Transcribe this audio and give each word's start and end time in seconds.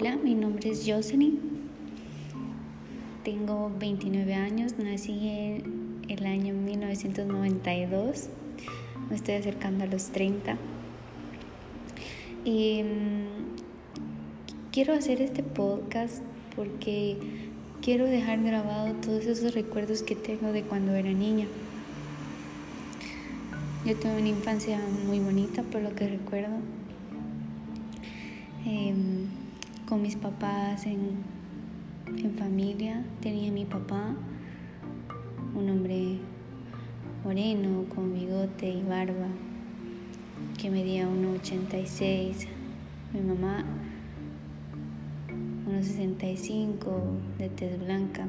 Hola, 0.00 0.16
mi 0.16 0.34
nombre 0.34 0.70
es 0.70 0.84
Jocelyn. 0.86 1.38
Tengo 3.22 3.70
29 3.78 4.32
años, 4.32 4.76
nací 4.78 5.28
en 5.28 6.00
el 6.08 6.24
año 6.24 6.54
1992. 6.54 8.30
Me 9.10 9.16
estoy 9.16 9.34
acercando 9.34 9.84
a 9.84 9.86
los 9.88 10.06
30. 10.06 10.56
Y 12.46 12.82
mm, 12.82 14.72
quiero 14.72 14.94
hacer 14.94 15.20
este 15.20 15.42
podcast 15.42 16.22
porque 16.56 17.18
quiero 17.82 18.06
dejar 18.06 18.42
grabado 18.42 18.94
todos 19.02 19.26
esos 19.26 19.52
recuerdos 19.52 20.02
que 20.02 20.16
tengo 20.16 20.50
de 20.52 20.62
cuando 20.62 20.94
era 20.94 21.12
niña. 21.12 21.46
Yo 23.84 23.94
tuve 23.96 24.16
una 24.16 24.28
infancia 24.28 24.80
muy 25.06 25.18
bonita 25.18 25.62
por 25.62 25.82
lo 25.82 25.94
que 25.94 26.08
recuerdo. 26.08 26.56
Em, 28.64 29.19
con 29.90 30.02
mis 30.02 30.14
papás 30.14 30.86
en, 30.86 31.16
en 32.16 32.34
familia. 32.36 33.04
Tenía 33.20 33.50
mi 33.50 33.64
papá, 33.64 34.14
un 35.52 35.68
hombre 35.68 36.18
moreno, 37.24 37.86
con 37.92 38.14
bigote 38.14 38.70
y 38.70 38.84
barba, 38.84 39.26
que 40.56 40.70
medía 40.70 41.08
1,86. 41.08 42.46
Mi 43.12 43.20
mamá, 43.20 43.64
1,65, 45.68 46.76
de 47.38 47.48
tez 47.48 47.80
blanca, 47.80 48.28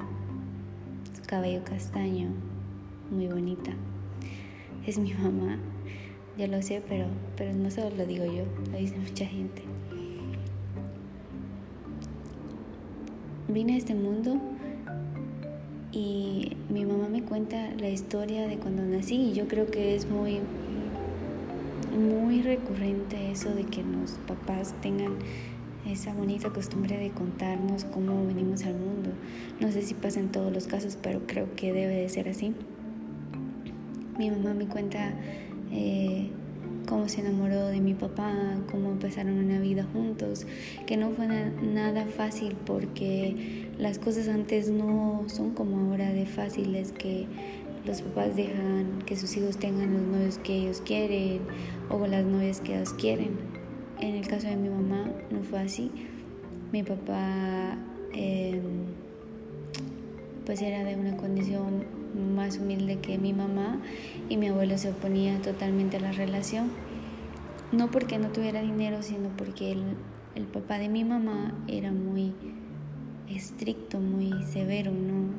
cabello 1.27 1.63
castaño, 1.63 2.29
muy 3.12 3.27
bonita. 3.27 3.71
Es 4.87 4.98
mi 4.98 5.13
mamá, 5.13 5.59
ya 6.39 6.48
lo 6.48 6.59
sé, 6.63 6.81
pero, 6.89 7.05
pero 7.37 7.53
no 7.53 7.70
solo 7.70 7.95
lo 7.95 8.07
digo 8.07 8.25
yo, 8.25 8.45
lo 8.71 8.79
dice 8.79 8.98
mucha 8.98 9.27
gente. 9.27 9.62
Vine 13.54 13.74
a 13.74 13.77
este 13.77 13.96
mundo 13.96 14.38
y 15.91 16.55
mi 16.70 16.85
mamá 16.85 17.10
me 17.10 17.24
cuenta 17.24 17.70
la 17.77 17.90
historia 17.90 18.48
de 18.48 18.58
cuando 18.58 18.84
nací 18.84 19.16
y 19.16 19.34
yo 19.34 19.48
creo 19.48 19.68
que 19.68 19.96
es 19.96 20.10
muy 20.10 20.40
muy 21.98 22.41
recurrente 22.41 23.32
eso 23.32 23.54
de 23.54 23.66
que 23.66 23.84
los 23.84 24.12
papás 24.27 24.74
tengan 24.82 25.16
esa 25.85 26.13
bonita 26.13 26.49
costumbre 26.49 26.98
de 26.98 27.10
contarnos 27.10 27.85
cómo 27.85 28.26
venimos 28.26 28.63
al 28.63 28.76
mundo. 28.76 29.10
No 29.60 29.71
sé 29.71 29.82
si 29.82 29.93
pasa 29.93 30.20
en 30.20 30.30
todos 30.30 30.54
los 30.54 30.68
casos, 30.68 30.98
pero 31.02 31.21
creo 31.27 31.54
que 31.55 31.74
debe 31.74 31.96
de 31.96 32.10
ser 32.10 32.30
así. 32.30 32.54
Mi 34.18 34.30
mamá 34.30 34.54
me 34.54 34.68
cuenta 34.68 35.13
eh, 35.71 36.30
cómo 36.87 37.07
se 37.10 37.21
enamoró 37.21 37.68
de 37.68 37.79
mi 37.82 37.93
papá, 37.93 38.34
cómo 38.70 38.91
empezaron 38.91 39.37
una 39.37 39.60
vida 39.60 39.85
juntos, 39.93 40.46
que 40.85 40.98
no 40.98 41.12
fue 41.12 41.27
nada 41.27 42.05
fácil 42.05 42.55
porque 42.65 43.70
las 43.77 43.99
cosas 43.99 44.27
antes 44.27 44.70
no 44.70 45.24
son 45.27 45.52
como 45.52 45.79
ahora 45.79 46.12
de 46.12 46.26
fáciles 46.26 46.91
que 46.91 47.27
los 47.85 48.02
papás 48.02 48.35
dejan 48.35 48.99
que 49.05 49.15
sus 49.15 49.35
hijos 49.37 49.57
tengan 49.57 49.93
los 49.93 50.02
novios 50.04 50.37
que 50.37 50.55
ellos 50.55 50.82
quieren 50.85 51.41
o 51.90 52.05
las 52.05 52.26
novias 52.26 52.62
que 52.62 52.76
ellos 52.76 52.93
quieren. 52.93 53.32
En 53.99 54.15
el 54.15 54.27
caso 54.27 54.48
de 54.48 54.55
mi 54.55 54.70
mamá 54.70 55.12
no 55.32 55.43
fue 55.43 55.59
así. 55.59 55.91
Mi 56.71 56.84
papá 56.84 57.77
em, 58.13 58.62
pues 60.46 60.62
era 60.62 60.84
de 60.84 60.96
una 60.96 61.18
condición 61.18 62.01
más 62.32 62.57
humilde 62.57 62.99
que 62.99 63.18
mi 63.18 63.34
mamá 63.34 63.79
y 64.29 64.38
mi 64.38 64.47
abuelo 64.47 64.78
se 64.78 64.90
oponía 64.90 65.41
totalmente 65.41 65.97
a 65.97 66.00
la 66.00 66.12
relación. 66.12 66.72
No 67.72 67.91
porque 67.91 68.18
no 68.18 68.29
tuviera 68.29 68.62
dinero, 68.62 69.01
sino 69.01 69.29
porque 69.38 69.72
el, 69.72 70.46
papá 70.46 70.78
de 70.78 70.90
mi 70.90 71.03
mamá 71.03 71.53
era 71.68 71.91
muy 71.91 72.34
estricto, 73.29 74.00
muy 74.00 74.44
severo, 74.44 74.92
no, 74.92 75.30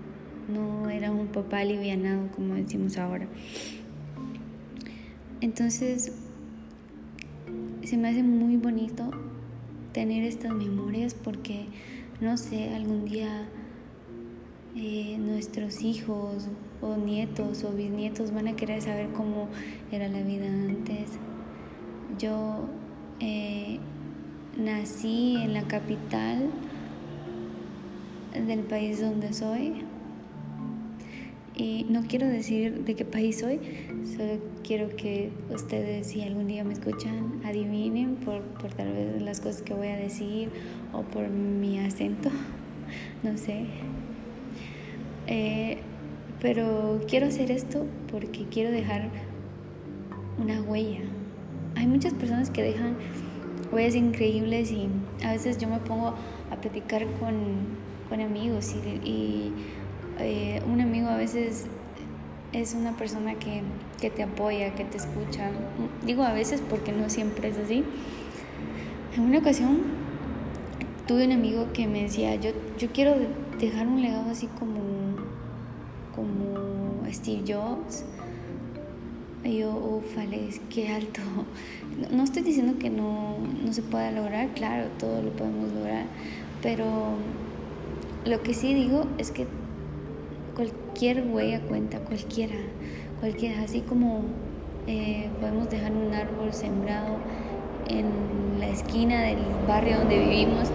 no 0.53 0.89
era 0.89 1.11
un 1.11 1.27
papá 1.27 1.59
alivianado 1.59 2.31
como 2.35 2.55
decimos 2.55 2.97
ahora. 2.97 3.27
Entonces, 5.41 6.13
se 7.83 7.97
me 7.97 8.09
hace 8.09 8.23
muy 8.23 8.57
bonito 8.57 9.11
tener 9.93 10.25
estas 10.25 10.53
memorias 10.53 11.15
porque, 11.15 11.67
no 12.21 12.37
sé, 12.37 12.75
algún 12.75 13.05
día 13.05 13.49
eh, 14.75 15.19
nuestros 15.19 15.83
hijos 15.83 16.49
o 16.81 16.97
nietos 16.97 17.63
o 17.65 17.73
bisnietos 17.73 18.33
van 18.33 18.49
a 18.49 18.57
querer 18.57 18.81
saber 18.81 19.09
cómo 19.13 19.49
era 19.91 20.09
la 20.09 20.23
vida 20.23 20.47
antes. 20.47 21.11
Yo 22.19 22.69
eh, 23.21 23.79
nací 24.57 25.37
en 25.37 25.53
la 25.53 25.63
capital 25.63 26.51
del 28.47 28.61
país 28.61 29.01
donde 29.01 29.33
soy 29.33 29.85
y 31.55 31.85
no 31.91 32.03
quiero 32.09 32.27
decir 32.27 32.85
de 32.85 32.95
qué 32.95 33.05
país 33.05 33.41
soy, 33.41 33.61
solo 34.17 34.39
quiero 34.65 34.89
que 34.97 35.31
ustedes 35.51 36.07
si 36.07 36.23
algún 36.23 36.47
día 36.47 36.65
me 36.65 36.73
escuchan 36.73 37.41
adivinen 37.45 38.17
por, 38.17 38.41
por 38.43 38.73
tal 38.73 38.93
vez 38.93 39.21
las 39.21 39.41
cosas 39.41 39.61
que 39.61 39.75
voy 39.75 39.89
a 39.89 39.97
decir 39.97 40.49
o 40.95 41.03
por 41.03 41.29
mi 41.29 41.79
acento, 41.79 42.31
no 43.23 43.37
sé. 43.37 43.67
Eh, 45.27 45.79
pero 46.41 47.01
quiero 47.09 47.27
hacer 47.27 47.51
esto 47.51 47.87
porque 48.11 48.47
quiero 48.51 48.71
dejar 48.71 49.09
una 50.39 50.61
huella. 50.63 51.01
Hay 51.77 51.87
muchas 51.87 52.13
personas 52.15 52.51
que 52.51 52.63
dejan 52.63 52.97
huellas 53.71 53.95
increíbles 53.95 54.71
y 54.73 54.89
a 55.25 55.33
veces 55.33 55.59
yo 55.59 55.69
me 55.69 55.79
pongo 55.79 56.15
a 56.51 56.57
platicar 56.61 57.07
con, 57.21 57.35
con 58.09 58.21
amigos 58.21 58.75
y, 59.05 59.53
eh, 60.19 60.61
un 60.71 60.81
amigo 60.81 61.09
a 61.09 61.17
veces 61.17 61.67
es 62.53 62.75
una 62.75 62.95
persona 62.97 63.35
que, 63.37 63.63
que, 64.01 64.11
te 64.11 64.23
apoya, 64.23 64.75
que 64.75 64.85
te 64.85 64.99
escucha. 64.99 65.51
Digo 66.05 66.23
a 66.23 66.33
veces 66.33 66.63
porque 66.69 66.93
no 66.93 67.09
siempre 67.09 67.49
es 67.49 67.57
así. 67.57 67.85
En 69.17 69.23
una 69.23 69.39
ocasión 69.39 69.81
tuve 71.07 71.25
un 71.25 71.33
amigo 71.33 71.69
que 71.73 71.87
me 71.87 72.03
decía, 72.03 72.35
yo, 72.35 72.51
yo 72.79 72.89
quiero 72.93 73.15
dejar 73.59 73.87
un 73.87 74.03
legado 74.03 74.31
así 74.31 74.49
como 74.59 74.81
como 76.15 77.07
Steve 77.11 77.43
Jobs. 77.47 78.05
Y 79.45 79.59
yo, 79.59 79.73
ufales, 79.75 80.61
qué 80.71 80.89
alto. 80.89 81.21
No, 82.11 82.23
estoy 82.23 82.43
diciendo 82.43 82.79
que 82.79 82.91
no, 82.91 83.37
no 83.65 83.73
se 83.73 83.83
pueda 83.83 84.11
lograr, 84.13 84.49
claro, 84.55 84.89
todo 84.99 85.21
lo 85.21 85.31
podemos 85.31 85.73
lograr, 85.73 86.07
pero 86.63 86.85
lo 88.25 88.43
que 88.43 88.55
sí 88.55 88.73
digo 88.73 89.07
es 89.19 89.33
que 89.33 89.47
cualquier 90.55 91.27
huella 91.27 91.61
cuenta, 91.61 91.99
cualquiera, 91.99 92.55
cualquiera, 93.21 93.63
así 93.63 93.81
como 93.81 94.23
eh, 94.87 95.29
podemos 95.41 95.69
dejar 95.71 95.93
un 95.93 96.15
árbol 96.15 96.53
sembrado 96.53 97.17
en 97.89 98.07
la 98.61 98.69
esquina 98.69 99.23
del 99.23 99.39
barrio 99.67 99.99
donde 99.99 100.19
vivimos 100.19 100.71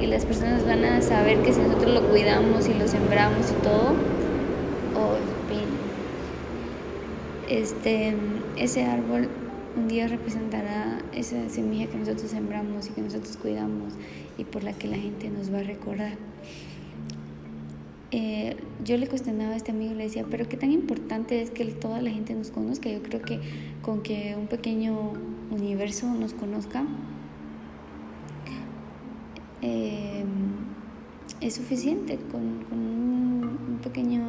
y 0.00 0.06
las 0.06 0.24
personas 0.24 0.64
van 0.64 0.84
a 0.84 1.02
saber 1.02 1.42
que 1.42 1.52
si 1.52 1.60
nosotros 1.60 1.92
lo 1.94 2.08
cuidamos 2.08 2.68
y 2.68 2.74
lo 2.74 2.86
sembramos 2.86 3.50
y 3.50 3.62
todo, 3.62 3.94
este, 7.48 8.14
ese 8.56 8.84
árbol 8.84 9.28
un 9.76 9.88
día 9.88 10.06
representará 10.06 11.00
esa 11.14 11.48
semilla 11.48 11.86
que 11.86 11.96
nosotros 11.96 12.30
sembramos 12.30 12.88
y 12.88 12.92
que 12.92 13.00
nosotros 13.00 13.36
cuidamos 13.36 13.94
y 14.38 14.44
por 14.44 14.64
la 14.64 14.72
que 14.72 14.88
la 14.88 14.96
gente 14.96 15.30
nos 15.30 15.52
va 15.52 15.58
a 15.58 15.62
recordar. 15.62 16.16
Eh, 18.10 18.56
yo 18.84 18.98
le 18.98 19.06
cuestionaba 19.06 19.54
a 19.54 19.56
este 19.56 19.70
amigo 19.70 19.94
le 19.94 20.04
decía, 20.04 20.26
pero 20.30 20.46
qué 20.46 20.58
tan 20.58 20.70
importante 20.70 21.40
es 21.40 21.50
que 21.50 21.64
toda 21.64 22.02
la 22.02 22.10
gente 22.10 22.34
nos 22.34 22.50
conozca. 22.50 22.90
Yo 22.90 23.02
creo 23.02 23.22
que 23.22 23.40
con 23.80 24.02
que 24.02 24.34
un 24.36 24.48
pequeño 24.48 25.12
universo 25.50 26.06
nos 26.12 26.34
conozca 26.34 26.84
eh, 29.62 30.24
es 31.40 31.54
suficiente 31.54 32.18
con, 32.30 32.64
con 32.68 33.01
pequeño 33.82 34.22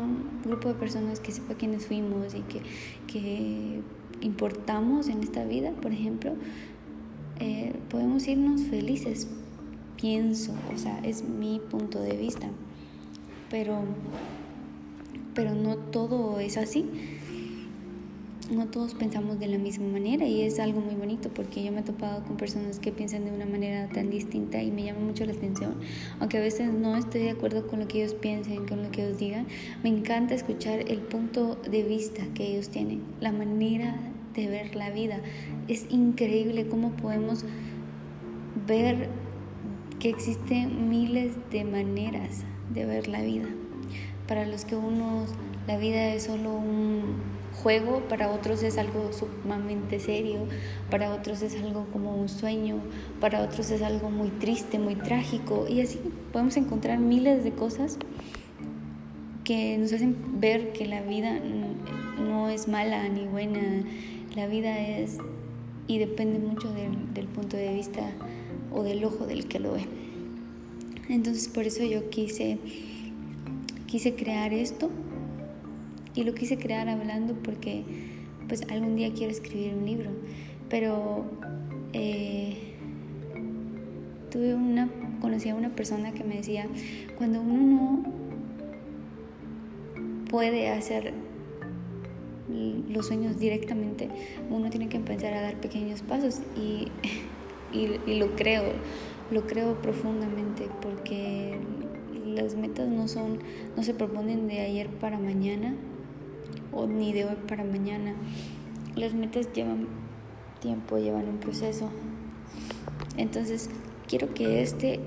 grupo 0.44 0.68
de 0.68 0.76
personas 0.76 1.20
que 1.20 1.32
sepa 1.32 1.54
quiénes 1.54 1.86
fuimos 1.86 2.34
y 2.34 2.42
que, 2.42 2.62
que 3.08 3.82
importamos 4.22 5.08
en 5.08 5.22
esta 5.22 5.46
vida, 5.46 5.72
por 5.82 5.92
ejemplo, 5.92 6.34
eh, 7.40 7.74
podemos 7.90 8.28
irnos 8.28 8.62
felices, 8.64 9.28
pienso, 10.00 10.54
o 10.74 10.78
sea, 10.78 11.00
es 11.00 11.24
mi 11.24 11.60
punto 11.60 12.02
de 12.02 12.18
vista, 12.18 12.50
pero, 13.50 13.80
pero 15.34 15.56
no 15.56 15.78
todo 15.78 16.40
es 16.40 16.58
así 16.58 16.86
no 18.54 18.68
todos 18.68 18.94
pensamos 18.94 19.40
de 19.40 19.48
la 19.48 19.58
misma 19.58 19.88
manera 19.88 20.26
y 20.26 20.42
es 20.42 20.60
algo 20.60 20.80
muy 20.80 20.96
bonito 20.96 21.30
porque 21.30 21.64
yo 21.64 21.72
me 21.72 21.82
he 21.82 21.84
topado 21.84 22.24
con 22.24 22.38
personas 22.38 22.80
que 22.80 22.92
piensan 22.92 23.26
de 23.26 23.32
una 23.32 23.46
manera 23.46 23.90
tan 23.90 24.10
distinta 24.10 24.62
y 24.62 24.72
me 24.72 24.84
llama 24.84 25.00
mucho 25.00 25.26
la 25.26 25.34
atención. 25.34 25.76
Aunque 26.20 26.38
a 26.38 26.42
veces 26.42 26.72
no 26.72 26.96
estoy 26.96 27.22
de 27.22 27.32
acuerdo 27.32 27.68
con 27.68 27.80
lo 27.80 27.88
que 27.88 28.02
ellos 28.02 28.14
piensen, 28.14 28.66
con 28.68 28.84
lo 28.84 28.92
que 28.92 29.06
ellos 29.06 29.18
digan, 29.18 29.48
me 29.84 29.90
encanta 29.90 30.34
escuchar 30.34 30.80
el 30.90 31.00
punto 31.00 31.56
de 31.70 31.84
vista 31.84 32.24
que 32.34 32.48
ellos 32.48 32.70
tienen, 32.70 33.04
la 33.20 33.32
manera 33.32 33.96
de 34.36 34.48
ver 34.48 34.76
la 34.76 34.90
vida. 34.90 35.20
Es 35.68 35.86
increíble 35.90 36.68
cómo 36.68 36.92
podemos 36.92 37.46
ver 38.68 39.10
que 40.00 40.10
existen 40.10 40.90
miles 40.90 41.34
de 41.52 41.64
maneras 41.64 42.44
de 42.74 42.86
ver 42.86 43.08
la 43.08 43.22
vida. 43.22 43.48
Para 44.28 44.46
los 44.46 44.66
que 44.66 44.76
unos 44.76 45.30
la 45.68 45.78
vida 45.78 46.14
es 46.14 46.24
solo 46.24 46.54
un 46.54 47.43
juego, 47.64 48.02
para 48.10 48.30
otros 48.30 48.62
es 48.62 48.78
algo 48.78 49.12
sumamente 49.14 50.00
serio, 50.00 50.40
para 50.92 51.14
otros 51.14 51.42
es 51.42 51.56
algo 51.56 51.88
como 51.94 52.16
un 52.16 52.28
sueño, 52.28 52.82
para 53.22 53.42
otros 53.42 53.72
es 53.72 53.82
algo 53.82 54.12
muy 54.12 54.28
triste, 54.30 54.78
muy 54.78 54.96
trágico. 54.96 55.66
Y 55.70 55.82
así 55.82 56.00
podemos 56.34 56.58
encontrar 56.58 57.00
miles 57.00 57.44
de 57.44 57.52
cosas 57.52 57.98
que 59.46 59.78
nos 59.78 59.94
hacen 59.94 60.16
ver 60.40 60.74
que 60.74 60.86
la 60.86 61.02
vida 61.02 61.40
no 62.20 62.50
es 62.50 62.68
mala 62.68 63.08
ni 63.08 63.26
buena, 63.26 63.62
la 64.36 64.48
vida 64.48 64.80
es 64.80 65.18
y 65.88 65.98
depende 65.98 66.40
mucho 66.40 66.72
del, 66.74 67.14
del 67.14 67.28
punto 67.28 67.58
de 67.58 67.74
vista 67.74 68.02
o 68.74 68.84
del 68.84 69.04
ojo 69.06 69.26
del 69.26 69.48
que 69.48 69.60
lo 69.60 69.74
ve. 69.74 69.86
Entonces 71.10 71.48
por 71.48 71.66
eso 71.66 71.84
yo 71.84 72.10
quise, 72.10 72.58
quise 73.88 74.16
crear 74.16 74.54
esto 74.54 74.90
y 76.16 76.24
lo 76.24 76.34
quise 76.34 76.58
crear 76.58 76.90
hablando 76.90 77.34
porque 77.44 77.84
pues 78.48 78.62
algún 78.70 78.96
día 78.96 79.12
quiero 79.14 79.32
escribir 79.32 79.74
un 79.74 79.86
libro, 79.86 80.10
pero 80.70 81.26
eh, 81.94 82.74
tuve 84.30 84.54
una, 84.54 84.90
conocí 85.22 85.50
a 85.50 85.56
una 85.56 85.76
persona 85.76 86.14
que 86.14 86.24
me 86.24 86.36
decía, 86.38 86.68
cuando 87.18 87.42
uno 87.42 88.04
no 88.04 88.04
puede 90.30 90.70
hacer 90.70 91.14
los 92.90 93.08
sueños 93.08 93.40
directamente, 93.40 94.10
uno 94.50 94.70
tiene 94.70 94.90
que 94.90 94.98
empezar 94.98 95.34
a 95.34 95.42
dar 95.42 95.60
pequeños 95.60 96.02
pasos 96.02 96.42
y, 96.56 96.88
y, 97.78 98.18
lo 98.18 98.36
creo, 98.36 98.64
lo 99.32 99.48
creo 99.48 99.82
profundamente 99.82 100.68
porque 100.82 101.58
las 102.26 102.56
metas 102.56 102.88
no 102.88 103.08
son, 103.08 103.40
no 103.76 103.84
se 103.84 103.94
proponen 103.94 104.48
de 104.48 104.60
ayer 104.60 104.90
para 104.90 105.18
mañana 105.18 105.76
o 106.76 106.88
ni 106.88 107.14
de 107.14 107.26
hoy 107.26 107.36
para 107.48 107.64
mañana. 107.64 108.14
Las 108.96 109.14
metas 109.14 109.52
llevan 109.54 109.88
tiempo, 110.60 110.98
llevan 110.98 111.28
un 111.28 111.38
proceso. 111.38 111.90
Entonces, 113.18 113.70
quiero 114.08 114.34
que 114.34 114.62
este, 114.62 115.00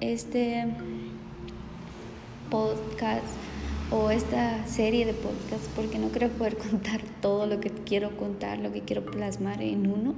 este 0.00 0.66
podcast 2.50 3.24
o 3.90 4.10
esta 4.10 4.66
serie 4.66 5.06
de 5.06 5.14
podcasts, 5.14 5.68
porque 5.74 5.98
no 5.98 6.08
creo 6.08 6.28
poder 6.30 6.56
contar 6.70 7.00
todo 7.20 7.46
lo 7.46 7.60
que 7.60 7.70
quiero 7.70 8.16
contar, 8.16 8.58
lo 8.58 8.72
que 8.72 8.80
quiero 8.80 9.04
plasmar 9.04 9.62
en 9.62 9.86
uno, 9.86 10.14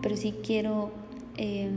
pero 0.00 0.16
sí 0.16 0.34
quiero, 0.44 0.92
eh, 1.36 1.70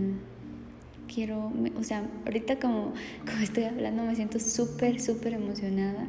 quiero, 1.13 1.51
o 1.79 1.83
sea, 1.83 2.09
ahorita 2.25 2.59
como, 2.59 2.93
como 3.25 3.41
estoy 3.43 3.63
hablando 3.65 4.03
me 4.03 4.15
siento 4.15 4.39
súper, 4.39 5.01
súper 5.01 5.33
emocionada, 5.33 6.07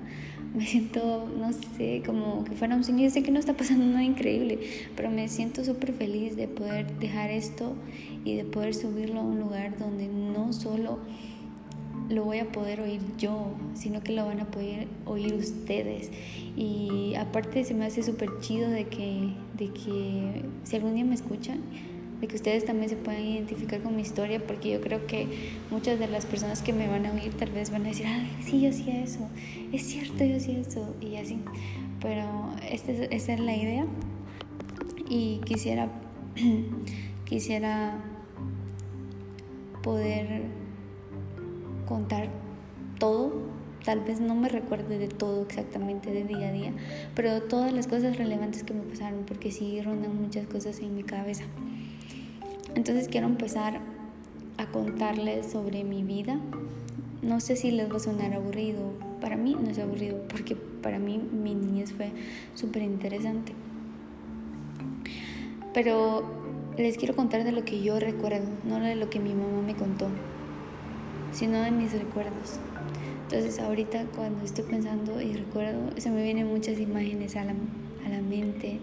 me 0.54 0.66
siento, 0.66 1.28
no 1.38 1.52
sé, 1.52 2.02
como 2.04 2.44
que 2.44 2.52
fuera 2.52 2.76
un 2.76 2.84
sueño, 2.84 3.04
yo 3.04 3.10
sé 3.10 3.22
que 3.22 3.30
no 3.30 3.38
está 3.38 3.54
pasando 3.54 3.84
nada 3.84 4.04
increíble, 4.04 4.58
pero 4.96 5.10
me 5.10 5.28
siento 5.28 5.64
súper 5.64 5.92
feliz 5.92 6.36
de 6.36 6.48
poder 6.48 6.98
dejar 6.98 7.30
esto 7.30 7.74
y 8.24 8.36
de 8.36 8.44
poder 8.44 8.74
subirlo 8.74 9.20
a 9.20 9.22
un 9.22 9.38
lugar 9.38 9.78
donde 9.78 10.08
no 10.08 10.52
solo 10.52 10.98
lo 12.08 12.24
voy 12.24 12.38
a 12.38 12.52
poder 12.52 12.80
oír 12.80 13.00
yo, 13.18 13.54
sino 13.74 14.02
que 14.02 14.12
lo 14.12 14.24
van 14.24 14.40
a 14.40 14.46
poder 14.46 14.86
oír 15.06 15.34
ustedes. 15.34 16.10
Y 16.56 17.14
aparte 17.16 17.64
se 17.64 17.74
me 17.74 17.84
hace 17.84 18.02
súper 18.02 18.28
chido 18.40 18.70
de 18.70 18.86
que, 18.86 19.30
de 19.56 19.72
que 19.72 20.42
si 20.64 20.76
algún 20.76 20.94
día 20.94 21.04
me 21.04 21.14
escuchan, 21.14 21.60
de 22.20 22.28
que 22.28 22.36
ustedes 22.36 22.64
también 22.64 22.88
se 22.88 22.96
puedan 22.96 23.22
identificar 23.22 23.82
con 23.82 23.94
mi 23.94 24.02
historia, 24.02 24.40
porque 24.44 24.70
yo 24.70 24.80
creo 24.80 25.06
que 25.06 25.26
muchas 25.70 25.98
de 25.98 26.08
las 26.08 26.24
personas 26.24 26.62
que 26.62 26.72
me 26.72 26.88
van 26.88 27.06
a 27.06 27.12
oír 27.12 27.34
tal 27.34 27.50
vez 27.50 27.70
van 27.70 27.84
a 27.84 27.88
decir, 27.88 28.06
ah, 28.06 28.26
sí, 28.42 28.62
yo 28.62 28.70
hacía 28.70 29.02
eso, 29.02 29.28
es 29.72 29.82
cierto, 29.82 30.24
yo 30.24 30.36
hacía 30.36 30.60
eso, 30.60 30.94
y 31.00 31.16
así. 31.16 31.38
Pero 32.00 32.24
esta 32.70 32.92
es, 32.92 33.08
esta 33.10 33.32
es 33.34 33.40
la 33.40 33.56
idea 33.56 33.86
y 35.08 35.40
quisiera, 35.44 35.88
quisiera 37.24 38.02
poder 39.82 40.42
contar 41.86 42.28
todo. 42.98 43.56
Tal 43.84 44.00
vez 44.00 44.18
no 44.20 44.34
me 44.34 44.48
recuerde 44.48 44.98
de 44.98 45.06
todo 45.06 45.42
exactamente 45.42 46.10
de 46.10 46.24
día 46.24 46.48
a 46.48 46.52
día, 46.52 46.72
pero 47.14 47.42
todas 47.42 47.72
las 47.72 47.86
cosas 47.86 48.16
relevantes 48.16 48.64
que 48.64 48.74
me 48.74 48.82
pasaron, 48.82 49.24
porque 49.26 49.52
sí 49.52 49.80
rondan 49.80 50.20
muchas 50.20 50.46
cosas 50.48 50.80
en 50.80 50.96
mi 50.96 51.04
cabeza. 51.04 51.44
Entonces 52.76 53.08
quiero 53.08 53.26
empezar 53.26 53.80
a 54.58 54.66
contarles 54.66 55.50
sobre 55.50 55.82
mi 55.82 56.04
vida. 56.04 56.38
No 57.22 57.40
sé 57.40 57.56
si 57.56 57.72
les 57.72 57.90
va 57.90 57.96
a 57.96 57.98
sonar 58.00 58.32
aburrido. 58.32 58.92
Para 59.20 59.36
mí 59.36 59.56
no 59.60 59.68
es 59.68 59.80
aburrido, 59.80 60.22
porque 60.28 60.54
para 60.54 61.00
mí 61.00 61.18
mi 61.18 61.56
niñez 61.56 61.92
fue 61.92 62.12
súper 62.54 62.82
interesante. 62.82 63.52
Pero 65.74 66.22
les 66.78 66.96
quiero 66.96 67.16
contar 67.16 67.42
de 67.42 67.50
lo 67.50 67.64
que 67.64 67.82
yo 67.82 67.98
recuerdo, 67.98 68.46
no 68.62 68.78
de 68.78 68.94
lo 68.94 69.10
que 69.10 69.18
mi 69.18 69.34
mamá 69.34 69.60
me 69.66 69.74
contó 69.74 70.06
sino 71.36 71.60
de 71.60 71.70
mis 71.70 71.92
recuerdos. 71.92 72.58
Entonces 73.24 73.58
ahorita 73.58 74.06
cuando 74.16 74.44
estoy 74.44 74.64
pensando 74.64 75.20
y 75.20 75.34
recuerdo, 75.34 75.90
se 75.98 76.10
me 76.10 76.22
vienen 76.22 76.46
muchas 76.46 76.78
imágenes 76.78 77.36
a 77.36 77.44
la, 77.44 77.52
a 78.04 78.08
la 78.08 78.22
mente 78.22 78.78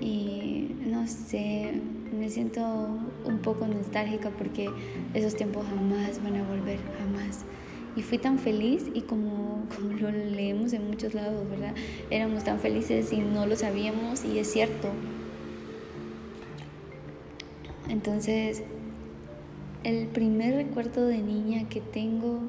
y 0.00 0.70
no 0.86 1.06
sé, 1.06 1.80
me 2.12 2.28
siento 2.28 2.60
un 3.24 3.38
poco 3.38 3.66
nostálgica 3.66 4.30
porque 4.30 4.70
esos 5.14 5.34
tiempos 5.36 5.64
jamás 5.66 6.22
van 6.22 6.36
a 6.36 6.42
volver, 6.42 6.78
jamás. 6.98 7.44
Y 7.96 8.02
fui 8.02 8.18
tan 8.18 8.38
feliz 8.38 8.86
y 8.94 9.02
como, 9.02 9.64
como 9.76 9.92
lo 9.92 10.10
leemos 10.10 10.72
en 10.72 10.86
muchos 10.86 11.14
lados, 11.14 11.48
¿verdad? 11.48 11.74
Éramos 12.10 12.44
tan 12.44 12.58
felices 12.58 13.12
y 13.12 13.18
no 13.18 13.46
lo 13.46 13.56
sabíamos 13.56 14.24
y 14.24 14.38
es 14.38 14.50
cierto. 14.50 14.88
Entonces, 17.88 18.62
el 19.82 20.06
primer 20.06 20.54
recuerdo 20.54 21.06
de 21.06 21.18
niña 21.18 21.68
que 21.68 21.80
tengo 21.80 22.40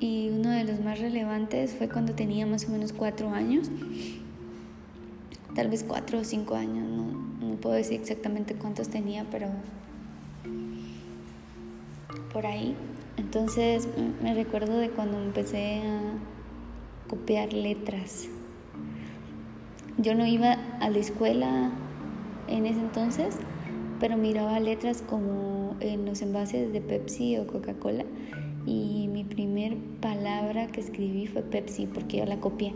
y 0.00 0.30
uno 0.30 0.50
de 0.50 0.64
los 0.64 0.80
más 0.80 1.00
relevantes 1.00 1.74
fue 1.74 1.88
cuando 1.88 2.14
tenía 2.14 2.46
más 2.46 2.66
o 2.66 2.70
menos 2.70 2.92
cuatro 2.92 3.30
años, 3.30 3.70
tal 5.58 5.70
vez 5.70 5.82
cuatro 5.82 6.20
o 6.20 6.24
cinco 6.24 6.54
años, 6.54 6.86
no, 7.40 7.56
puedo 7.56 7.74
decir 7.74 8.00
exactamente 8.00 8.54
cuántos 8.54 8.90
tenía, 8.90 9.26
pero 9.28 9.48
por 12.32 12.46
ahí. 12.46 12.76
Entonces 13.16 13.88
me 14.22 14.34
recuerdo 14.34 14.78
de 14.78 14.90
cuando 14.90 15.20
empecé 15.20 15.82
a 15.82 17.08
copiar 17.08 17.52
letras. 17.52 18.28
Yo 19.96 20.14
no 20.14 20.24
iba 20.26 20.52
a 20.78 20.90
la 20.90 20.98
escuela 20.98 21.72
en 22.46 22.64
ese 22.64 22.78
entonces, 22.78 23.34
pero 23.98 24.16
miraba 24.16 24.60
letras 24.60 25.02
como 25.02 25.74
en 25.80 26.06
los 26.06 26.22
envases 26.22 26.72
de 26.72 26.80
Pepsi 26.80 27.36
o 27.36 27.48
Coca-Cola 27.48 28.04
y 28.64 29.08
mi 29.08 29.24
primer 29.24 29.76
palabra 30.00 30.68
que 30.68 30.80
escribí 30.80 31.26
fue 31.26 31.42
Pepsi 31.42 31.86
porque 31.86 32.18
yo 32.18 32.26
la 32.26 32.38
copié. 32.38 32.74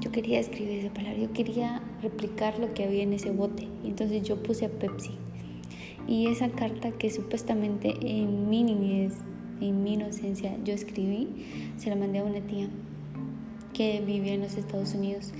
Yo 0.00 0.10
quería 0.10 0.40
escribir 0.40 0.80
esa 0.80 0.92
palabra, 0.92 1.18
yo 1.18 1.32
quería 1.32 1.82
replicar 2.02 2.58
lo 2.58 2.74
que 2.74 2.84
había 2.84 3.02
en 3.02 3.12
ese 3.12 3.30
bote 3.30 3.68
entonces 3.84 4.22
yo 4.24 4.42
puse 4.42 4.66
a 4.66 4.68
Pepsi. 4.68 5.12
Y 6.08 6.26
esa 6.26 6.48
carta 6.50 6.90
que 6.90 7.10
supuestamente 7.10 7.94
en 8.00 8.48
mi 8.48 8.62
niñez, 8.62 9.14
en 9.60 9.82
mi 9.84 9.94
inocencia, 9.94 10.56
yo 10.64 10.74
escribí, 10.74 11.28
se 11.78 11.90
la 11.90 11.96
mandé 11.96 12.18
a 12.18 12.24
una 12.24 12.40
tía 12.40 12.68
que 13.72 14.00
vivía 14.00 14.34
en 14.34 14.42
los 14.42 14.56
Estados 14.56 14.94
Unidos. 14.94 15.32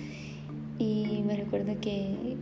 Y 0.79 1.23
me 1.27 1.37
recuerdo 1.37 1.79
que 1.81 2.37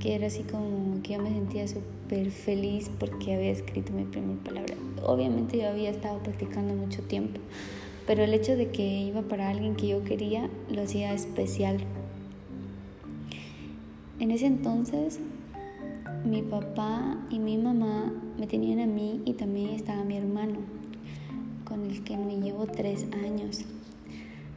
que 0.00 0.14
era 0.14 0.28
así 0.28 0.42
como 0.42 1.02
que 1.02 1.14
yo 1.14 1.18
me 1.18 1.30
sentía 1.30 1.66
súper 1.66 2.30
feliz 2.30 2.90
porque 3.00 3.34
había 3.34 3.50
escrito 3.50 3.92
mi 3.92 4.04
primera 4.04 4.40
palabra. 4.44 4.74
Obviamente 5.02 5.58
yo 5.58 5.68
había 5.68 5.90
estado 5.90 6.22
practicando 6.22 6.74
mucho 6.74 7.02
tiempo, 7.02 7.40
pero 8.08 8.24
el 8.24 8.32
hecho 8.32 8.56
de 8.56 8.70
que 8.70 9.02
iba 9.02 9.20
para 9.20 9.50
alguien 9.50 9.76
que 9.76 9.86
yo 9.86 10.02
quería 10.02 10.48
lo 10.70 10.82
hacía 10.82 11.12
especial. 11.12 11.76
En 14.18 14.30
ese 14.30 14.46
entonces 14.46 15.20
mi 16.24 16.40
papá 16.40 17.18
y 17.28 17.38
mi 17.38 17.58
mamá 17.58 18.10
me 18.38 18.46
tenían 18.46 18.80
a 18.80 18.86
mí 18.86 19.20
y 19.26 19.34
también 19.34 19.68
estaba 19.74 20.04
mi 20.04 20.16
hermano, 20.16 20.60
con 21.66 21.84
el 21.84 22.02
que 22.02 22.16
me 22.16 22.40
llevo 22.40 22.66
tres 22.66 23.06
años. 23.12 23.66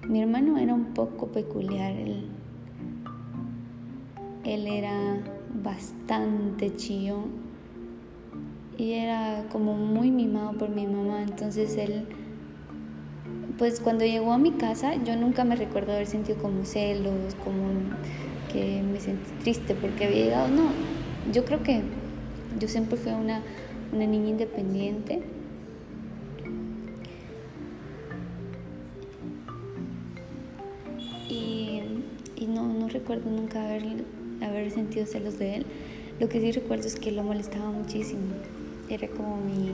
Mi 0.08 0.22
hermano 0.22 0.58
era 0.58 0.74
un 0.74 0.93
poco 0.93 1.27
peculiar, 1.27 1.91
él 1.91 2.29
él 4.46 4.65
era 4.65 5.22
bastante 5.62 6.74
chillón 6.75 7.25
y 8.77 8.93
era 8.93 9.46
como 9.51 9.75
muy 9.75 10.10
mimado 10.10 10.53
por 10.53 10.70
mi 10.70 10.88
mamá. 10.88 11.22
Entonces 11.22 11.77
él, 11.77 12.08
pues 13.62 13.80
cuando 13.80 14.03
llegó 14.03 14.34
a 14.34 14.39
mi 14.39 14.53
casa 14.53 14.96
yo 15.03 15.15
nunca 15.15 15.44
me 15.44 15.56
recuerdo 15.56 15.91
haber 15.91 16.08
sentido 16.08 16.39
como 16.39 16.65
celos, 16.65 17.36
como 17.44 17.70
que 18.51 18.82
me 18.82 19.00
sentí 19.00 19.30
triste 19.44 19.75
porque 19.75 20.06
había 20.06 20.24
llegado. 20.24 20.48
No, 20.48 20.72
yo 21.32 21.46
creo 21.46 21.62
que 21.62 21.84
yo 22.60 22.68
siempre 22.68 22.98
fui 22.98 23.12
una, 23.12 23.44
una 23.94 24.08
niña 24.08 24.30
independiente. 24.30 25.22
Y, 31.30 31.84
y 32.36 32.48
no, 32.48 32.65
no, 32.65 32.89
recuerdo 32.89 33.30
nunca 33.30 33.63
haber, 33.63 33.84
haber 34.41 34.72
sentido 34.72 35.06
celos 35.06 35.38
de 35.38 35.58
él. 35.58 35.65
Lo 36.20 36.30
que 36.30 36.41
sí 36.41 36.51
recuerdo 36.51 36.88
es 36.88 36.96
que 36.96 37.12
lo 37.12 37.22
molestaba 37.22 37.70
muchísimo. 37.70 38.34
Era 38.89 39.08
como 39.08 39.38
mi... 39.38 39.72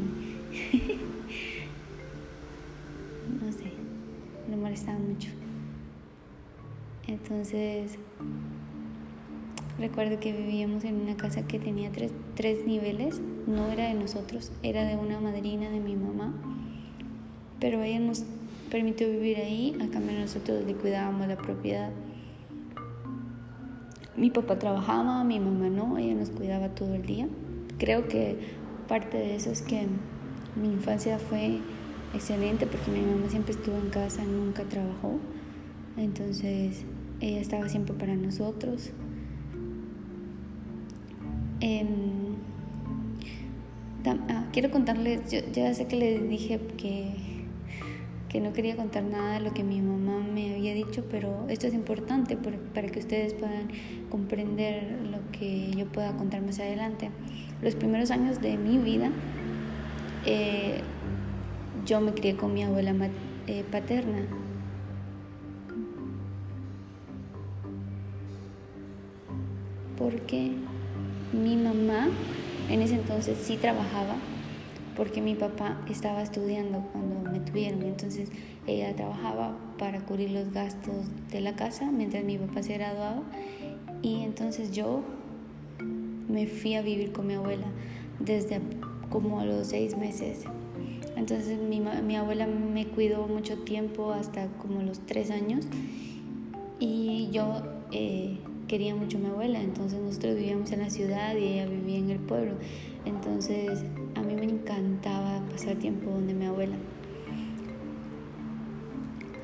mucho. 4.86 5.29
Entonces, 7.07 7.98
recuerdo 9.79 10.19
que 10.19 10.34
vivíamos 10.34 10.84
en 10.84 10.96
una 10.96 11.15
casa 11.15 11.48
que 11.48 11.60
tenía 11.60 11.91
tres, 11.91 12.12
tres 12.36 12.65
niveles. 12.65 13.22
No 13.48 13.72
era 13.72 13.86
de 13.86 13.93
nosotros, 13.93 14.51
era 14.62 14.84
de 14.84 14.96
una 14.96 15.19
madrina 15.19 15.69
de 15.69 15.79
mi 15.79 15.96
mamá. 15.96 16.34
Pero 17.60 17.81
ella 17.81 18.00
nos 18.00 18.24
permitió 18.69 19.10
vivir 19.10 19.38
ahí, 19.38 19.75
a 19.81 19.89
cambio 19.89 20.19
nosotros 20.19 20.63
le 20.65 20.74
cuidábamos 20.74 21.27
la 21.27 21.38
propiedad. 21.38 21.91
Mi 24.15 24.29
papá 24.29 24.60
trabajaba, 24.60 25.24
mi 25.24 25.39
mamá 25.39 25.69
no, 25.69 25.98
ella 25.98 26.15
nos 26.15 26.29
cuidaba 26.29 26.69
todo 26.69 26.96
el 26.96 27.05
día. 27.05 27.27
Creo 27.77 28.07
que 28.07 28.38
parte 28.88 29.17
de 29.17 29.36
eso 29.36 29.51
es 29.51 29.62
que 29.62 29.88
mi 30.55 30.69
infancia 30.74 31.19
fue 31.19 31.60
excelente 32.13 32.65
porque 32.67 32.91
mi 32.91 33.01
mamá 33.01 33.29
siempre 33.29 33.53
estuvo 33.53 33.77
en 33.77 33.89
casa, 33.89 34.23
nunca 34.23 34.63
trabajó. 34.63 35.19
Entonces 35.97 36.85
ella 37.19 37.39
estaba 37.39 37.69
siempre 37.69 37.93
para 37.95 38.15
nosotros. 38.15 38.91
Em, 41.59 42.35
ah, 44.05 44.45
quiero 44.53 44.71
contarles, 44.71 45.31
yo 45.31 45.39
ya 45.51 45.73
sé 45.73 45.87
que 45.87 45.95
les 45.95 46.29
dije 46.29 46.59
que 46.77 47.27
que 48.29 48.41
no 48.41 48.53
quería 48.53 48.75
contar 48.75 49.03
nada 49.03 49.35
de 49.35 49.39
lo 49.39 49.53
que 49.53 49.63
mi 49.63 49.81
mamá 49.81 50.19
me 50.19 50.55
había 50.55 50.73
dicho, 50.73 51.05
pero 51.09 51.45
esto 51.49 51.67
es 51.67 51.73
importante 51.73 52.37
para 52.37 52.87
que 52.87 52.99
ustedes 52.99 53.33
puedan 53.33 53.69
comprender 54.09 54.99
lo 55.09 55.19
que 55.31 55.71
yo 55.71 55.85
pueda 55.85 56.15
contar 56.17 56.41
más 56.41 56.59
adelante. 56.59 57.09
Los 57.61 57.75
primeros 57.75 58.11
años 58.11 58.41
de 58.41 58.57
mi 58.57 58.77
vida, 58.77 59.11
eh, 60.25 60.81
yo 61.88 62.01
me 62.01 62.13
crié 62.13 62.36
con 62.36 62.53
mi 62.53 62.63
abuela 62.63 62.94
eh, 63.48 63.63
paterna. 63.72 64.20
Porque 69.98 70.51
mi 71.32 71.56
mamá 71.56 72.10
en 72.70 72.82
ese 72.82 72.96
entonces 72.96 73.38
sí 73.41 73.56
trabajaba 73.56 74.15
porque 74.98 75.22
mi 75.22 75.36
papá 75.36 75.77
estaba 75.89 76.22
estudiando 76.22 76.84
cuando 76.91 77.32
me 77.32 77.39
tuvieron, 77.39 77.84
entonces 77.84 78.29
ella 78.65 78.96
trabajaba 78.96 79.56
para 79.77 80.01
cubrir 80.01 80.32
los 80.32 80.51
gastos 80.51 81.06
de 81.32 81.39
la 81.39 81.56
casa 81.56 81.89
mientras 81.91 82.24
mi 82.24 82.38
papá 82.38 82.63
se 82.63 82.74
graduaba 82.74 83.22
y 84.01 84.24
entonces 84.24 84.72
yo 84.72 85.03
me 86.27 86.48
fui 86.48 86.75
a 86.75 86.82
vivir 86.82 87.12
con 87.13 87.27
mi 87.27 87.36
abuela 87.36 87.67
desde 88.20 88.60
como 89.10 89.39
a 89.39 89.46
los 89.46 89.67
seis 89.67 89.96
meses. 89.96 90.46
Entonces 91.17 91.59
mi, 91.59 91.81
mi 91.81 92.15
abuela 92.15 92.45
me 92.45 92.86
cuidó 92.88 93.27
mucho 93.27 93.57
tiempo, 93.57 94.13
hasta 94.13 94.47
como 94.59 94.83
los 94.83 95.00
tres 95.00 95.31
años, 95.31 95.65
y 96.79 97.29
yo 97.31 97.63
eh, 97.91 98.38
quería 98.67 98.93
mucho 98.93 99.17
a 99.17 99.21
mi 99.21 99.27
abuela, 99.27 99.59
entonces 99.59 100.00
nosotros 100.00 100.36
vivíamos 100.36 100.71
en 100.71 100.79
la 100.79 100.91
ciudad 100.91 101.36
y 101.36 101.45
ella 101.45 101.65
vivía 101.65 101.97
en 101.97 102.12
el 102.12 102.19
pueblo. 102.19 102.53
Entonces 103.05 103.83
a 104.15 104.21
mí 104.21 104.36
me 104.36 104.43
encantaba 104.43 105.41
pasar 105.50 105.75
tiempo 105.77 106.12
donde 106.12 106.36
mi 106.36 106.45
abuela. 106.45 106.75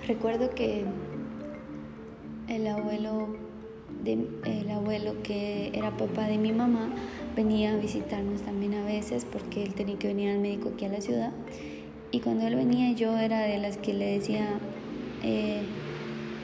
Recuerdo 0.08 0.52
que 0.52 0.84
el 2.50 2.68
abuelo, 2.68 3.36
de, 4.04 4.28
el 4.46 4.70
abuelo 4.70 5.24
que 5.24 5.72
era 5.74 5.96
papá 5.98 6.28
de 6.28 6.38
mi 6.38 6.52
mamá 6.52 6.90
venía 7.36 7.74
a 7.74 7.78
visitarnos 7.78 8.42
también 8.42 8.76
a 8.76 8.86
veces 8.86 9.26
porque 9.26 9.64
él 9.64 9.74
tenía 9.74 9.98
que 9.98 10.08
venir 10.08 10.30
al 10.30 10.40
médico 10.40 10.72
aquí 10.74 10.86
a 10.86 10.90
la 10.90 11.02
ciudad. 11.02 11.32
Y 12.12 12.20
cuando 12.20 12.46
él 12.46 12.56
venía 12.56 12.92
yo 12.94 13.18
era 13.18 13.42
de 13.42 13.58
las 13.58 13.78
que 13.78 13.94
le 13.94 14.06
decía, 14.06 14.60
eh, 15.24 15.62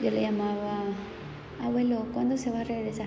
yo 0.02 0.10
le 0.10 0.22
llamaba, 0.22 0.82
abuelo, 1.62 2.06
¿cuándo 2.12 2.36
se 2.36 2.50
va 2.50 2.60
a 2.60 2.64
regresar? 2.64 3.06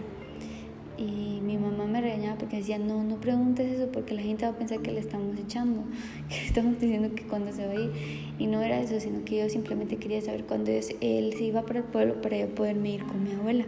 Y 0.97 1.41
mi 1.41 1.57
mamá 1.57 1.85
me 1.85 1.99
regañaba 1.99 2.37
porque 2.37 2.57
decía, 2.57 2.77
no, 2.77 3.03
no 3.03 3.19
preguntes 3.19 3.69
eso 3.79 3.91
porque 3.91 4.13
la 4.13 4.21
gente 4.21 4.45
va 4.45 4.51
a 4.51 4.55
pensar 4.55 4.79
que 4.81 4.91
le 4.91 4.99
estamos 4.99 5.37
echando, 5.37 5.83
que 6.29 6.35
le 6.35 6.45
estamos 6.45 6.79
diciendo 6.79 7.13
que 7.15 7.23
cuando 7.23 7.51
se 7.51 7.65
va 7.65 7.73
a 7.73 7.75
ir. 7.75 7.91
Y 8.39 8.47
no 8.47 8.61
era 8.61 8.79
eso, 8.79 8.99
sino 8.99 9.25
que 9.25 9.39
yo 9.39 9.49
simplemente 9.49 9.97
quería 9.97 10.21
saber 10.21 10.45
cuándo 10.45 10.71
él 10.71 11.33
se 11.37 11.43
iba 11.43 11.65
para 11.65 11.79
el 11.79 11.85
pueblo 11.85 12.21
para 12.21 12.37
yo 12.37 12.53
poderme 12.55 12.91
ir 12.91 13.03
con 13.05 13.23
mi 13.23 13.31
abuela. 13.31 13.65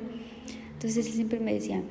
Entonces 0.73 1.07
él 1.07 1.13
siempre 1.13 1.39
me 1.39 1.53
decía, 1.53 1.81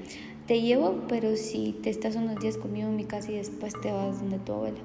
te 0.47 0.61
llevo, 0.61 1.05
pero 1.09 1.37
si 1.37 1.73
te 1.83 1.91
estás 1.91 2.17
unos 2.17 2.39
días 2.41 2.59
conmigo 2.59 2.89
en 2.89 2.97
mi 2.97 3.05
casa 3.05 3.33
y 3.33 3.37
después 3.37 3.73
te 3.81 3.91
vas 3.93 4.21
donde 4.21 4.39
tu 4.39 4.53
abuela. 4.53 4.79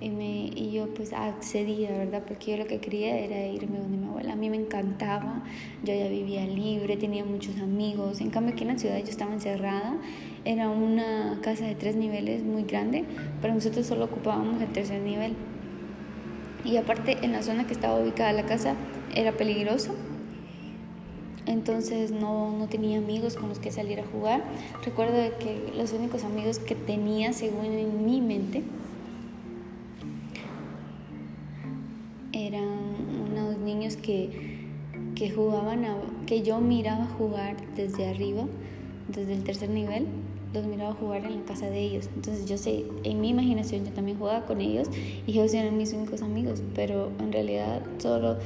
Y, 0.00 0.10
me, 0.10 0.46
y 0.46 0.72
yo 0.72 0.92
pues 0.94 1.12
accedía, 1.12 1.90
¿verdad? 1.92 2.24
Porque 2.26 2.52
yo 2.52 2.56
lo 2.56 2.66
que 2.66 2.80
quería 2.80 3.16
era 3.18 3.46
irme 3.46 3.78
donde 3.78 3.98
mi 3.98 4.06
abuela. 4.06 4.32
A 4.32 4.36
mí 4.36 4.50
me 4.50 4.56
encantaba, 4.56 5.44
yo 5.84 5.94
ya 5.94 6.08
vivía 6.08 6.44
libre, 6.44 6.96
tenía 6.96 7.24
muchos 7.24 7.56
amigos. 7.60 8.20
En 8.20 8.30
cambio 8.30 8.52
aquí 8.52 8.62
en 8.62 8.68
la 8.68 8.78
ciudad 8.78 8.98
yo 8.98 9.10
estaba 9.10 9.32
encerrada. 9.32 9.96
Era 10.44 10.70
una 10.70 11.38
casa 11.40 11.66
de 11.66 11.76
tres 11.76 11.94
niveles 11.94 12.42
muy 12.42 12.64
grande, 12.64 13.04
pero 13.40 13.54
nosotros 13.54 13.86
solo 13.86 14.06
ocupábamos 14.06 14.60
el 14.60 14.72
tercer 14.72 15.02
nivel. 15.02 15.34
Y 16.64 16.76
aparte 16.76 17.18
en 17.22 17.32
la 17.32 17.42
zona 17.42 17.66
que 17.66 17.72
estaba 17.72 17.98
ubicada 17.98 18.32
la 18.32 18.46
casa 18.46 18.74
era 19.14 19.32
peligroso. 19.32 19.94
Entonces 21.46 22.12
no, 22.12 22.56
no 22.56 22.68
tenía 22.68 22.98
amigos 22.98 23.34
con 23.34 23.48
los 23.48 23.58
que 23.58 23.72
salir 23.72 24.00
a 24.00 24.04
jugar. 24.06 24.44
Recuerdo 24.84 25.14
que 25.38 25.72
los 25.76 25.92
únicos 25.92 26.24
amigos 26.24 26.58
que 26.58 26.74
tenía, 26.74 27.32
según 27.32 27.66
en 27.66 28.06
mi 28.06 28.20
mente, 28.20 28.62
eran 32.32 32.68
unos 33.30 33.58
niños 33.58 33.96
que, 33.96 34.60
que 35.14 35.30
jugaban, 35.30 35.84
que 36.26 36.42
yo 36.42 36.60
miraba 36.60 37.06
jugar 37.18 37.56
desde 37.74 38.08
arriba, 38.08 38.44
desde 39.08 39.34
el 39.34 39.42
tercer 39.42 39.70
nivel, 39.70 40.06
los 40.54 40.64
miraba 40.66 40.92
jugar 40.94 41.24
en 41.24 41.36
la 41.40 41.44
casa 41.44 41.68
de 41.68 41.80
ellos. 41.80 42.08
Entonces 42.14 42.46
yo 42.46 42.56
sé, 42.56 42.84
en 43.04 43.20
mi 43.20 43.30
imaginación 43.30 43.84
yo 43.84 43.92
también 43.92 44.18
jugaba 44.18 44.44
con 44.46 44.60
ellos 44.60 44.88
y 45.26 45.32
ellos 45.32 45.52
eran 45.54 45.76
mis 45.76 45.92
únicos 45.92 46.22
amigos, 46.22 46.62
pero 46.74 47.10
en 47.18 47.32
realidad 47.32 47.82
solo 47.98 48.36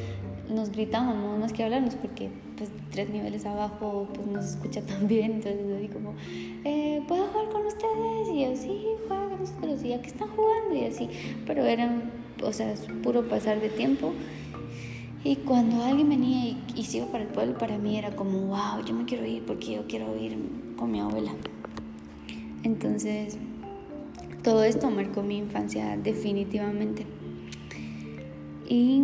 nos 0.48 0.70
gritábamos 0.70 1.38
más 1.38 1.52
que 1.52 1.64
hablarnos 1.64 1.96
porque 1.96 2.30
pues 2.56 2.70
tres 2.90 3.10
niveles 3.10 3.44
abajo 3.46 4.08
pues 4.14 4.26
nos 4.26 4.44
escucha 4.44 4.82
tan 4.82 5.06
bien, 5.08 5.32
entonces 5.32 5.76
así 5.76 5.88
como, 5.88 6.14
eh, 6.64 7.02
¿puedo 7.06 7.26
jugar 7.26 7.48
con 7.50 7.66
ustedes? 7.66 8.28
Y 8.32 8.44
yo, 8.44 8.56
sí, 8.56 8.86
juega 9.08 9.28
con 9.28 9.40
nosotros, 9.40 9.84
y 9.84 9.88
ya 9.88 10.00
que 10.00 10.08
están 10.08 10.28
jugando 10.28 10.74
y 10.74 10.84
así, 10.84 11.08
pero 11.46 11.64
eran 11.64 12.10
o 12.42 12.52
sea, 12.52 12.72
es 12.72 12.80
puro 13.02 13.28
pasar 13.28 13.60
de 13.60 13.68
tiempo. 13.68 14.12
Y 15.24 15.36
cuando 15.36 15.82
alguien 15.82 16.08
venía 16.08 16.44
y, 16.44 16.64
y 16.76 16.84
se 16.84 16.98
iba 16.98 17.06
para 17.06 17.24
el 17.24 17.30
pueblo, 17.30 17.58
para 17.58 17.78
mí 17.78 17.98
era 17.98 18.14
como, 18.14 18.46
wow, 18.46 18.84
yo 18.84 18.94
me 18.94 19.04
quiero 19.04 19.26
ir 19.26 19.44
porque 19.44 19.74
yo 19.74 19.86
quiero 19.88 20.16
ir 20.16 20.36
con 20.76 20.92
mi 20.92 21.00
abuela. 21.00 21.32
Entonces, 22.62 23.36
todo 24.42 24.62
esto 24.62 24.90
marcó 24.90 25.22
mi 25.22 25.38
infancia 25.38 25.96
definitivamente. 25.96 27.06
Y 28.68 29.02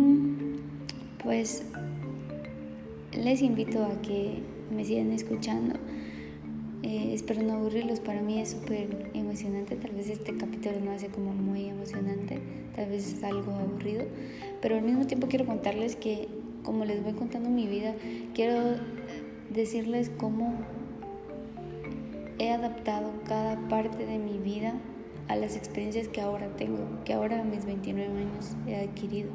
pues 1.21 1.65
les 3.15 3.41
invito 3.41 3.83
a 3.83 4.01
que 4.01 4.41
me 4.71 4.83
sigan 4.85 5.11
escuchando. 5.11 5.75
Eh, 6.81 7.13
espero 7.13 7.41
no 7.43 7.53
aburrirlos, 7.53 7.99
para 8.01 8.21
mí 8.21 8.41
es 8.41 8.51
súper 8.51 9.09
emocionante, 9.13 9.77
tal 9.77 9.91
vez 9.91 10.09
este 10.09 10.35
capítulo 10.35 10.81
no 10.81 10.91
hace 10.91 11.07
como 11.07 11.33
muy 11.33 11.69
emocionante, 11.69 12.41
tal 12.75 12.89
vez 12.89 13.13
es 13.13 13.23
algo 13.23 13.53
aburrido, 13.53 14.03
pero 14.61 14.75
al 14.75 14.81
mismo 14.81 15.07
tiempo 15.07 15.27
quiero 15.27 15.45
contarles 15.45 15.95
que 15.95 16.27
como 16.63 16.83
les 16.83 17.01
voy 17.01 17.13
contando 17.13 17.49
mi 17.49 17.67
vida, 17.67 17.95
quiero 18.33 18.75
decirles 19.49 20.11
cómo 20.17 20.55
he 22.37 22.51
adaptado 22.51 23.13
cada 23.25 23.55
parte 23.69 24.05
de 24.05 24.17
mi 24.17 24.37
vida 24.37 24.73
a 25.29 25.37
las 25.37 25.55
experiencias 25.55 26.09
que 26.09 26.19
ahora 26.19 26.53
tengo, 26.57 26.85
que 27.05 27.13
ahora 27.13 27.39
a 27.39 27.43
mis 27.45 27.65
29 27.65 28.09
años 28.09 28.57
he 28.67 28.75
adquirido. 28.75 29.29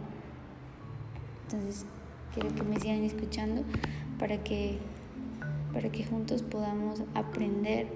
Entonces, 1.44 1.86
quiero 2.34 2.54
que 2.54 2.62
me 2.62 2.78
sigan 2.80 3.02
escuchando 3.02 3.62
para 4.18 4.42
que 4.42 4.78
para 5.72 5.90
que 5.90 6.04
juntos 6.04 6.42
podamos 6.42 7.02
aprender. 7.14 7.86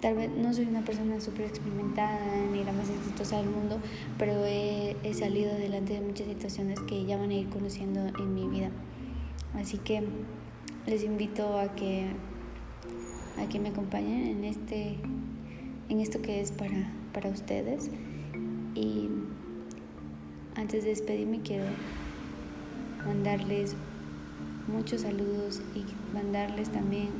Tal 0.00 0.16
vez 0.16 0.30
no 0.30 0.52
soy 0.52 0.66
una 0.66 0.84
persona 0.84 1.20
súper 1.20 1.46
experimentada 1.46 2.20
ni 2.52 2.62
la 2.62 2.72
más 2.72 2.90
exitosa 2.90 3.38
del 3.38 3.48
mundo, 3.48 3.78
pero 4.18 4.44
he, 4.44 4.96
he 5.02 5.14
salido 5.14 5.52
adelante 5.52 5.94
de 5.94 6.00
muchas 6.02 6.26
situaciones 6.26 6.78
que 6.80 7.04
ya 7.06 7.16
van 7.16 7.30
a 7.30 7.34
ir 7.34 7.48
conociendo 7.48 8.00
en 8.18 8.34
mi 8.34 8.46
vida. 8.46 8.70
Así 9.54 9.78
que 9.78 10.02
les 10.86 11.04
invito 11.04 11.58
a 11.58 11.74
que, 11.74 12.06
a 13.38 13.48
que 13.48 13.58
me 13.58 13.70
acompañen 13.70 14.26
en, 14.26 14.44
este, 14.44 14.98
en 15.88 16.00
esto 16.00 16.20
que 16.20 16.40
es 16.40 16.52
para, 16.52 16.92
para 17.14 17.30
ustedes. 17.30 17.90
Y 18.74 19.08
antes 20.54 20.84
de 20.84 20.90
despedirme 20.90 21.40
quiero 21.40 21.64
mandarles 23.06 23.74
muchos 24.66 25.02
saludos 25.02 25.60
y 25.74 25.84
mandarles 26.14 26.70
también, 26.70 27.10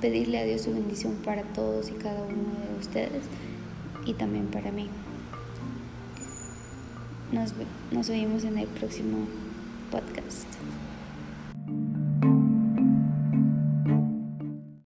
pedirle 0.00 0.38
a 0.38 0.44
Dios 0.44 0.62
su 0.62 0.72
bendición 0.72 1.14
para 1.24 1.42
todos 1.42 1.90
y 1.90 1.92
cada 1.92 2.22
uno 2.22 2.72
de 2.72 2.78
ustedes 2.78 3.24
y 4.04 4.14
también 4.14 4.46
para 4.46 4.70
mí. 4.70 4.88
Nos, 7.32 7.54
nos 7.92 8.08
oímos 8.08 8.44
en 8.44 8.58
el 8.58 8.66
próximo 8.66 9.26
podcast. 9.90 10.46